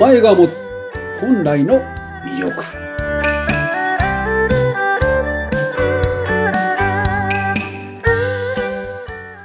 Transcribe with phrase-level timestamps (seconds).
[0.00, 0.70] 前が持つ
[1.20, 1.82] 本来の
[2.24, 2.62] 魅力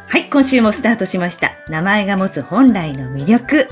[0.07, 1.51] はい、今週もスタートしました。
[1.67, 3.67] 名前が持つ本来の魅力。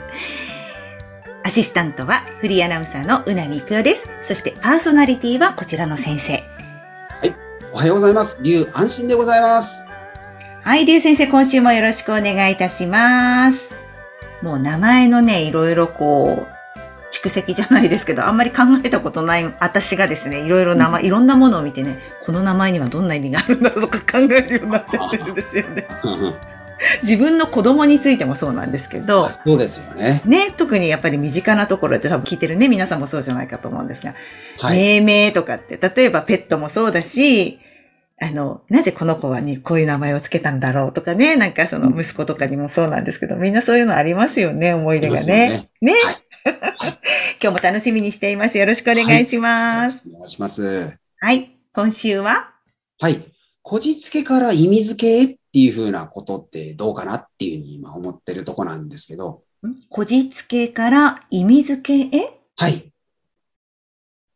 [1.44, 4.10] アシスタントはフリーアナウンサーのうなみくよです。
[4.22, 6.44] そしてパーソナリティはこちらの先生。
[7.72, 9.86] おはようございます龍安心でございます
[10.64, 13.74] はい、りゅう先生、今週もよろしくお願いいたします。
[14.42, 16.63] もう名前のね、いろいろこう、
[17.14, 25.88] 蓄積じゃないですけど、あんまり考えたことない私がですね、いろいろ名前、いろんなものを見てね、この名前にはどんな意味があるんだろうとか考えるようになっちゃってるんですよね。
[27.02, 34.16] 自分の子供についてもそうなんですけど、そうですよねね、特にやっぱり身近なところで多分聞いてるね、皆さんもそうじゃないかと思うんですが、
[34.60, 37.60] はい、命名とかって、例えばペットもそうだし、
[38.22, 45.70] あの、なぜこの子はにこういう名前をつけたんだろうとかね、なんかその息子とかにもそうなんですけど、みんなそういうのありますよね、思い出がね。
[45.82, 45.94] ね。
[46.04, 46.98] はい今
[47.40, 48.58] 日も楽しみにしています。
[48.58, 50.04] よろしくお願いします。
[50.08, 51.58] お願いしますはい。
[51.74, 52.54] 今週は？
[53.00, 53.24] はい
[53.62, 59.72] こじつけから意味付けっていうふうなことってどうかなっていうふうに今思ってるとこなんですけどん？
[59.90, 62.40] こじつけから意味付けへ？
[62.58, 62.92] はい。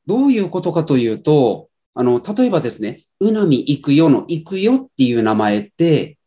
[0.05, 6.17] どういうことかというと、あの、例えばですね、うなみ行くよの行くよっていう名前って、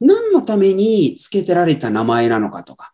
[0.00, 2.92] 何のために付けてられた名前なのかとか、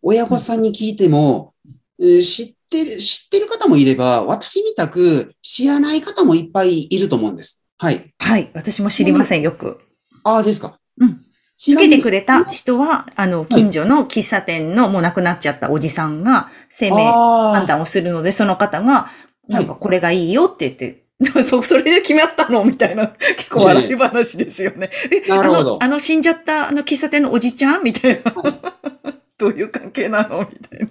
[0.00, 1.53] 親御さんに聞いても、えー
[1.98, 7.64] 知ってる、知ってる方もいれば、私みたく知らない方もいっぱいいると思うんです。
[7.78, 8.12] はい。
[8.18, 8.50] はい。
[8.54, 9.80] 私も知りません、よく。
[10.24, 10.78] ああ、ですか。
[10.98, 11.20] うん。
[11.56, 19.10] つけてくれた人は、あの、近所の喫茶店のもう亡くなっちゃったおじさんが、生命判あ断をするので、その方が、
[19.48, 21.04] なんかこれがいいよって言って、
[21.42, 24.90] そ、それで決まったのみたいな、 結構笑い話ですよね。
[25.10, 28.34] えなるほどあの、あの死んじゃったあの喫茶店のおじちゃんみたいな。
[29.36, 30.83] どういう関係なのみたい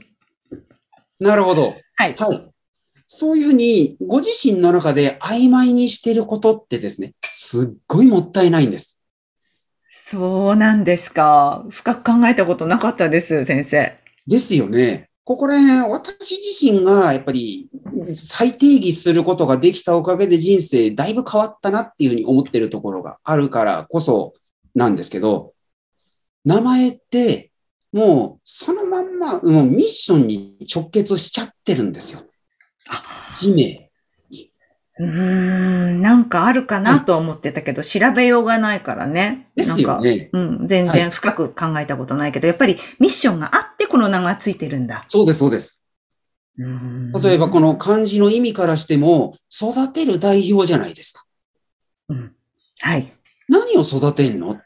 [1.29, 1.35] な。
[1.35, 1.75] るほど。
[1.95, 2.15] はい。
[2.15, 2.49] はい。
[3.07, 9.01] そういうふうに、ご自身の中で曖昧にしてることってですね、すっごいもったいないんです。
[9.89, 11.65] そうなんですか。
[11.69, 13.97] 深く考えたことなかったです、先生。
[14.25, 15.09] ですよね。
[15.23, 17.69] ここら辺、私自身がやっぱり
[18.13, 24.33] 再定義することができたおかげで人生だいぶ変わったなっていうふうに思ってるところがあるからこそ
[24.75, 25.53] なんですけど、
[26.43, 27.51] 名前って
[27.93, 32.21] もうそのまんま、もうミッションに直結しちゃってるんですよ。
[33.39, 33.91] 使命。
[34.99, 39.49] うーん、なんかあるかなと思ってたけど、調べようがないからね。
[39.55, 40.29] ですよね。
[40.33, 45.05] うん、全然深く考えたことないけど、やっぱりミッションがあってこの名がついてるんだ。
[45.07, 45.83] そうです、そうです。
[46.57, 51.25] 例えばこの漢字の意味からしても、育てる代表じゃないですか。
[52.09, 52.35] うん。
[52.81, 53.11] はい。
[53.49, 54.59] 何を育てんの。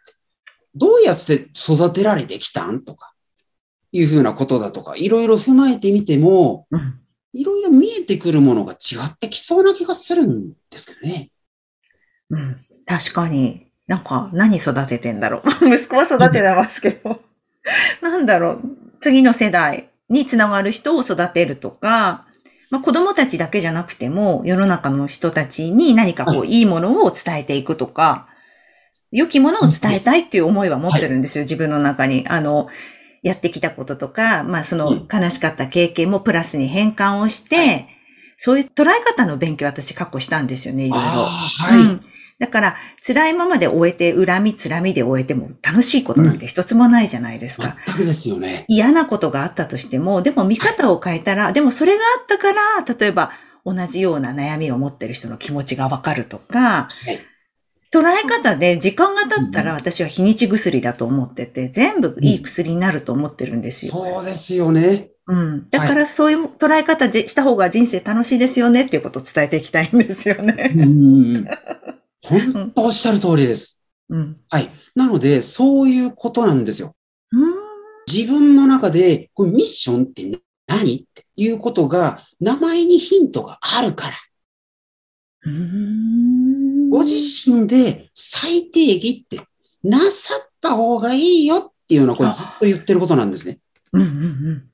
[0.76, 3.14] どうやって育てられてきたんとか、
[3.92, 6.94] いうふうなことだとか、いろいろ踏まえてみても、うん。
[7.34, 11.30] いろいろ見えてくるものが違ってきそうな気がするんですけどね。
[12.30, 12.56] うん。
[12.86, 13.68] 確かに。
[13.86, 15.70] なんか、何育ててんだろう。
[15.74, 17.22] 息子は育ててますけど。
[18.02, 18.62] なんだろう。
[19.00, 22.26] 次の世代につながる人を育てるとか、
[22.70, 28.28] まあ、子供たちだけじゃなくても、世の中の人たちに何かこう、いいものを伝えていくとか、
[29.12, 32.26] 良きものを伝えたいっていう思いは持ってるんですよ、自分の中に。
[32.28, 32.68] あの、
[33.24, 37.88] やってきたこととか、まあそのうん悲しかった経験もプラスに変換をして、
[38.38, 41.06] そういう捉え方の勉強を私過去したんですよね、いろいろ。
[41.06, 41.82] はい。
[41.82, 42.00] うん。
[42.40, 47.78] だから、辛いままで終えて、恨み、辛みで終えても楽しいことなんて一つもないじゃないですか。
[47.88, 48.66] 全くですよね。
[48.68, 53.32] 嫌なことがあったとしても、でも見方を変えたら、でもそれがあったから、例えば
[53.66, 57.20] 同じような悩みを持ってる人の気持ちがわかるとか、はい
[57.92, 63.92] 捉え方で時間が経ったらうん私は日にち薬だと思ってて、全部いい薬になると思ってるんですよ。
[63.94, 65.10] そうですよね。
[65.28, 65.70] うん。
[65.70, 70.74] だからそういう捉え方でした方が人生楽しいですよねっていうことを伝えていきたいんですよね。
[70.76, 71.48] うん。
[72.24, 73.82] 本当おっしゃる通りです。
[74.10, 74.38] うん。
[74.50, 74.70] はい。
[74.96, 76.96] なので、そういうことなんですよ。
[77.32, 77.68] うん
[78.10, 80.96] 自分の中で、これミッションって何？
[80.96, 84.16] っていうことが、名前にヒントがあるから。
[85.44, 86.47] うーん
[86.90, 87.16] ご自
[87.52, 89.44] 身で最低義って
[89.84, 93.60] なさった方がいいよっていうのはこれずっと言ってることなんですね。
[93.94, 94.10] うんうんう
[94.52, 94.70] ん。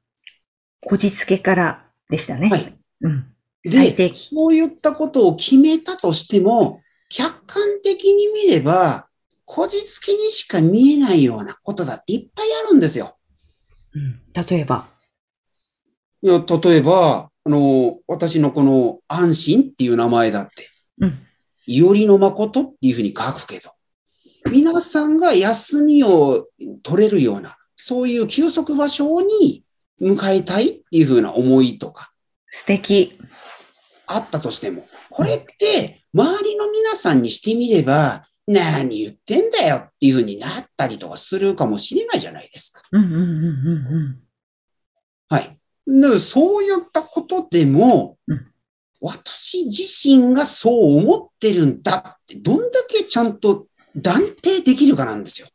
[0.81, 2.50] こじつけからでしたね。
[2.50, 2.75] はい。
[3.01, 3.33] うん。
[3.65, 9.07] 最低で、そういったことを決めたとしても、客観的に見れば、
[9.45, 13.16] こじつけにしか見えないようなことだっていっぱいあるんですよ。
[13.94, 14.21] うん。
[14.33, 14.88] 例えば。
[16.21, 20.68] いや、例えば、あの、私のこの安心っていう名前だって、
[21.00, 21.19] うん。
[21.65, 23.71] いおりの誠っていうふうに書くけど、
[24.51, 26.48] 皆さんが休みを
[26.83, 29.63] 取れるような、そういう休息場所に
[30.01, 32.12] 迎えたいっていうふうな思いとか
[32.50, 33.18] 素敵。
[34.06, 42.81] あったとしても、これって周りの皆さんにしてみれば、何言ってんだよっていうふうになったりとかするかもしれないじゃないですか。
[42.92, 44.19] うんうんうんうん
[45.30, 45.57] はい。
[45.88, 48.53] だからそういったことでも、うん
[49.06, 55.48] 私自身がそう思ってるんだって、どんだけちゃんと断定できるかなんですよ。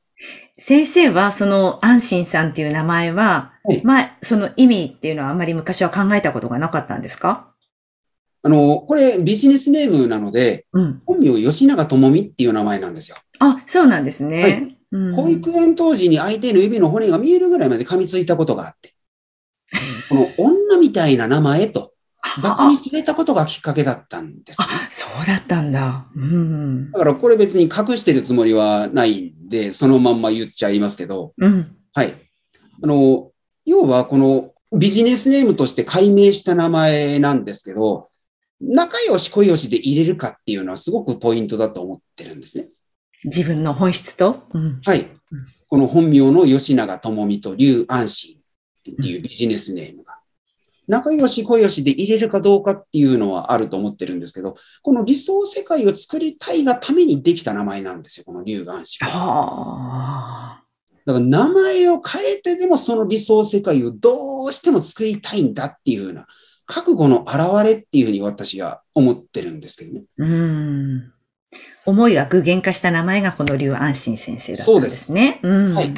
[0.58, 7.54] 先生は、その、安心さんっていう名前は、はいまあ、その意味っていうのはあまり昔は考えたことがなかったんですか？
[8.42, 11.02] あの、これビジネスネームなので、うん。
[11.06, 13.16] 本名吉永智美っていう名前なんですよ。
[13.38, 14.42] あ、そうなんですね。
[14.42, 14.52] はい
[14.90, 18.94] うん保育園当時に相手の指の骨が見えるぐらいまで噛みついたことがあって、
[20.08, 21.92] この女みたいな名前と、
[22.38, 24.66] 馬鹿にされたことがきっかけだったんですね。
[24.68, 26.06] あ、そうだったんだ。
[26.14, 26.90] うん。
[26.90, 31.76] だからこれ別に隠してるつもりはないんで、そのまんま言っちゃいますけど、うん。
[31.94, 32.14] はい。
[32.82, 33.30] あの、
[33.64, 38.08] 要はこのビジネスネームとして解明した名前なんですけど、
[38.60, 42.68] 仲良し小良しで入れるかっていうのはすごくポイントだと思ってるんですね。
[43.24, 44.80] 自分の本質と、うん。
[44.84, 45.08] はい。
[45.68, 48.40] この本名の吉永智美と竜安心っ
[48.82, 50.07] ていうビジネスネームが。
[50.88, 59.06] 仲良し小良しで入れるかどうかっていうのはあると思ってるんですけど、この理想世界を作りたいがためにできた名前なんですよ、この竜安心。
[59.06, 60.64] はあ。
[61.04, 66.26] だから名前を変えてでもその理想世界をどうしても作りたいんだっていうふうな
[66.66, 70.02] 覚悟の表れっていうふうに私は思ってるんですけどね。
[70.18, 71.12] うん。
[71.86, 75.40] 思いは具現化した名前がこの竜安心先生だったんですね。
[75.42, 75.74] うん。
[75.74, 75.94] はい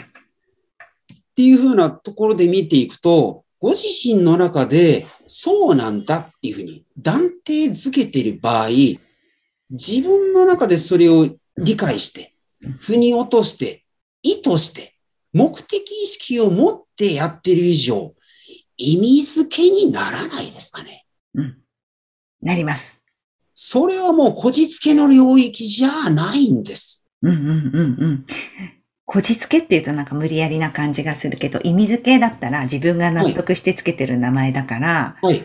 [1.40, 8.68] っていうふうなところで見ていくと、ご自身の中でそうなんだっていうふうに断定づけている場合、
[9.70, 11.28] 自分の中でそれを
[11.58, 12.34] 理解して、
[12.78, 13.84] 腑に落として、
[14.22, 14.94] 意図して、
[15.32, 18.14] 目的意識を持ってやってる以上、
[18.76, 21.04] 意味付けにならないですかね。
[21.34, 21.58] うん。
[22.42, 23.04] なります。
[23.54, 27.06] それはもうこじつけの領域じゃないんです。
[27.20, 28.26] うんうんうんうん。
[29.12, 35.44] こじつけっていうとなんか無理やりな感じがするけど、意味付けだったら自分が納得してつけてる名前だから、はい。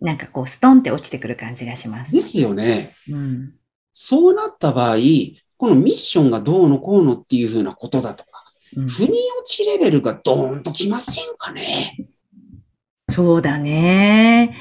[0.00, 2.12] なんかこうストンって落ちてくる感じがします。
[2.12, 2.96] ですよね。
[3.08, 3.52] うん。
[3.92, 4.96] そうなった場合、
[5.58, 8.42] このミッションがどうのこうのっていうふうなことだとか、
[8.76, 12.08] うん腑に落ちレベルがドーンときませんかね？
[13.08, 14.56] そうだね。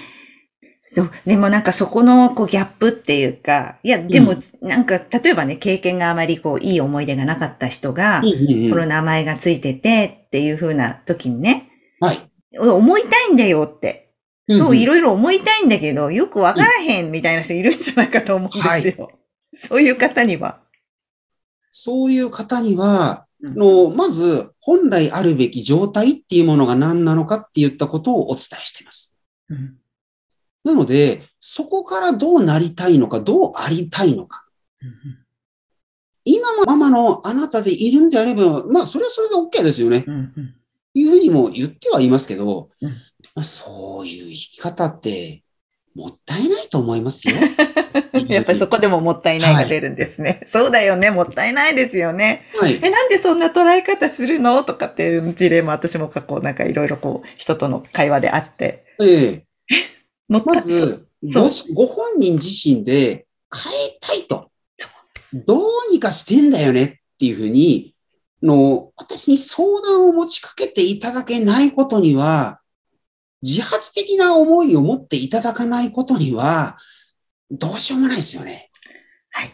[0.91, 1.11] そう。
[1.23, 8.27] でもなんかそこのこうギャップっていうか、いや、でもなんか例えばね、経験があまりこういい思い出がなかった人が、こ
[8.75, 11.69] の名前がついててっていう風な時にね、
[11.99, 12.27] はい。
[12.57, 14.09] 思いたいんだよって。
[14.49, 19.11] そう、いろろいろ思いたいんだけど、よくわからへんみたいな人いるんじゃないかと思うんですよ。
[19.53, 20.59] そういう方には。
[21.69, 29.17] そういう方には、うんのまず、本来あるべき状態っていうものが何なのかって言ったことをお伝えしています。
[29.49, 29.78] うん
[30.69, 34.45] なので、そこからどうなりたいのか、どうありたいのか。
[36.23, 40.05] 今のままのあなたでいるんであれば、まあ、それはそれで OK ですよね。
[40.93, 42.89] いうふうにも言ってはいますけど、うん
[43.35, 45.43] まあ、そういう生き方って、
[45.95, 47.35] もったいないと思いますよ。
[48.29, 50.41] やっぱりそこでももったいないが出るんですね。
[50.45, 51.09] そうだよね。
[51.09, 52.45] もったいないですよね。
[52.59, 52.79] はい。
[52.81, 54.63] え、なんでそんな捉え方するの？
[54.63, 58.85] とかっていう事例も私も過去なんかいろいろこう人との会話であって。
[59.01, 59.75] ええ
[60.29, 64.87] まず、ごしご本人自身で変えたいとそ。
[65.45, 67.95] どうにかしてんだよねっていうふうに、
[68.41, 72.61] の、私に相談を持ちかけていただけないことには、
[73.41, 76.77] 自発的な思いを持っていただかないことには、
[77.51, 78.69] どうしようもないですよね。
[79.31, 79.53] はい。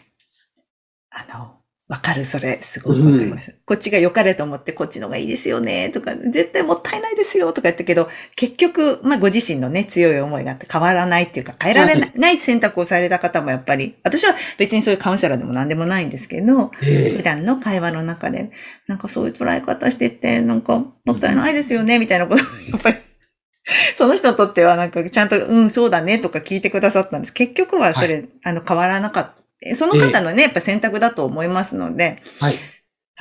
[1.10, 1.55] あの、
[1.88, 2.58] わかる、それ。
[2.62, 3.54] すごくわかります。
[3.64, 18.50] こっちが良かれと思って、こっちのがいいですよね、とか、絶対もったいないですよ、とか言ったけど、結局、まあ、ご自身のね、強い思いがあって変わらないっていうか、変えられな,、はい選択をされた方もやっぱり、私は別にそういうカウンセラーでも何でもないんですけど、え普段の会話の中で、
[18.88, 22.96] なんかそういう捉え方してて、なんかもったいないですよね、みたいなこと、やっぱり、
[23.94, 27.32] その人にとってはなんかちゃんと、うん、そうだね、とか聞いてくださったんです。
[27.32, 29.45] 結局はそれ、あの、変わらなかった。
[29.74, 32.54] その方のね、やっぱ選択だと思いますので、はい。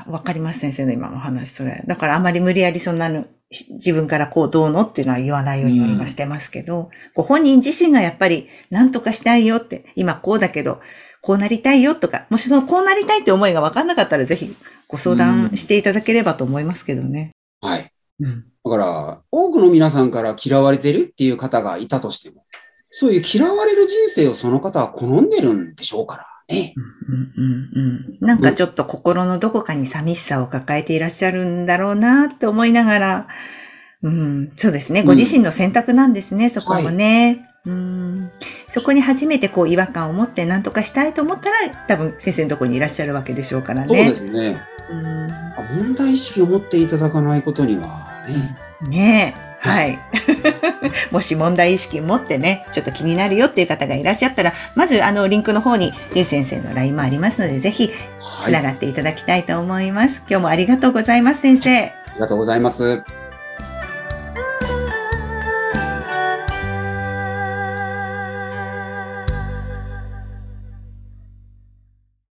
[0.07, 1.81] わかります、先生の今の話、それ。
[1.87, 10.81] だからあまり無理やりそんなの、し自分からこうどうのっていうのは言わないようには今してますけど、ご本人自身がやっぱり何とかしたいよって、今こうだけど、
[11.21, 14.53] こうなりたいよとか、もしそのこうなりたいって思いが分かんなかったらぜひ
[14.87, 17.31] ご相談していただければと思いますけどね。
[17.61, 17.89] はい。
[18.19, 18.45] うん。
[18.63, 22.45] だから、多くの皆さんから嫌われてるっていう方がいたとしても、
[22.89, 26.73] そういう嫌われる人生をその方は好んでるんでしょうからね。
[26.77, 33.27] うんうんうんなんかちょっと心のどこかに寂しさを抱えていらっしゃるんだろうなって思いながら、
[34.01, 35.01] うん、そうですね。
[35.01, 37.47] うんご自身の選択なんですね、そこもね。
[37.65, 38.31] うん、
[38.67, 44.09] そこに初めてこう違和感を持って何とかしたいと思ったら、多分先生のところにいらっしゃるわけでしょうからそうね。
[44.09, 44.61] ですね。
[44.91, 48.57] うんあ問題意識を持っていただかないことにはね。
[48.87, 49.44] ねえ。
[49.65, 49.99] はい。
[51.11, 58.45] もし問題意識持ってね、ちょっと気になるよっていう方がいらっしゃったら、まずあのリンクの方に、りゅう先生の LINE もありますので、ぜひはい。
[58.45, 60.23] つながっていただきたいと思います。
[60.29, 61.85] 今日もありがとうございます、先生。
[61.85, 63.03] ありがとうございます。